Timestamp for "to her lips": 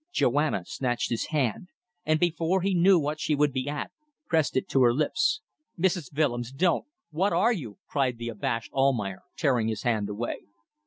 4.69-5.41